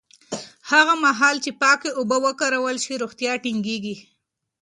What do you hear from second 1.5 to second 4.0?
پاکې اوبه وکارول شي، روغتیا ټینګېږي.